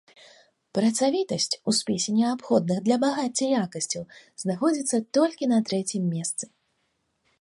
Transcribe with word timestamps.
Працавітасць 0.77 1.57
у 1.71 1.73
спісе 1.79 2.15
неабходных 2.19 2.79
для 2.87 2.97
багацця 3.05 3.51
якасцяў 3.65 4.03
знаходзіцца 4.45 5.01
толькі 5.19 5.43
на 5.53 5.59
трэцім 5.69 6.03
месцы. 6.17 6.45